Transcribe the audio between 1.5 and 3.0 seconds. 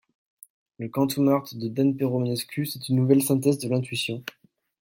de Dan Pero Manescu c’est une